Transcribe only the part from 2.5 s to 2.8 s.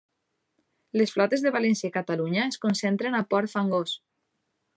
es